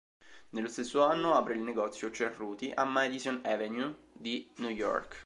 Nello 0.49 0.67
stesso 0.67 1.03
anno 1.03 1.35
apre 1.35 1.53
il 1.53 1.59
negozio 1.59 2.09
Cerruti 2.09 2.71
a 2.73 2.85
Madison 2.85 3.39
Avenue 3.45 3.95
di 4.11 4.49
New 4.55 4.71
York. 4.71 5.19